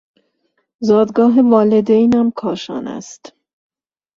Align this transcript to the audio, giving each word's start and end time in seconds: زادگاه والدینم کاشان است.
زادگاه 0.81 1.41
والدینم 1.41 2.31
کاشان 2.31 2.87
است. 2.87 3.33